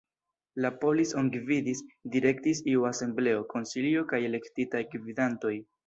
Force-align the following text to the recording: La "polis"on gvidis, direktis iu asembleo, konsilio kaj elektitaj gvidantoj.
La 0.63 0.71
"polis"on 0.83 1.29
gvidis, 1.35 1.83
direktis 2.17 2.65
iu 2.73 2.89
asembleo, 2.93 3.47
konsilio 3.55 4.05
kaj 4.15 4.27
elektitaj 4.33 4.87
gvidantoj. 4.99 5.59